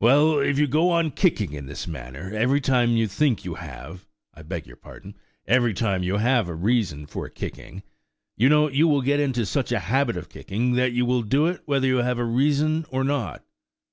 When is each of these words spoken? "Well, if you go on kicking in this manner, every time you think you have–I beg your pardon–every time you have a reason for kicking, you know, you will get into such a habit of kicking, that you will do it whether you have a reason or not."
"Well, 0.00 0.40
if 0.40 0.58
you 0.58 0.66
go 0.66 0.90
on 0.90 1.12
kicking 1.12 1.52
in 1.52 1.66
this 1.66 1.86
manner, 1.86 2.32
every 2.34 2.60
time 2.60 2.96
you 2.96 3.06
think 3.06 3.44
you 3.44 3.54
have–I 3.54 4.42
beg 4.42 4.66
your 4.66 4.74
pardon–every 4.74 5.74
time 5.74 6.02
you 6.02 6.16
have 6.16 6.48
a 6.48 6.56
reason 6.56 7.06
for 7.06 7.28
kicking, 7.28 7.84
you 8.36 8.48
know, 8.48 8.68
you 8.68 8.88
will 8.88 9.00
get 9.00 9.20
into 9.20 9.46
such 9.46 9.70
a 9.70 9.78
habit 9.86 10.16
of 10.16 10.28
kicking, 10.28 10.72
that 10.72 10.90
you 10.90 11.06
will 11.06 11.22
do 11.22 11.46
it 11.46 11.62
whether 11.66 11.86
you 11.86 11.98
have 11.98 12.18
a 12.18 12.24
reason 12.24 12.84
or 12.90 13.04
not." 13.04 13.44